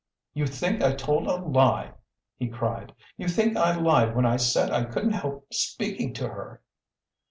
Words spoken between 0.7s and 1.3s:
I told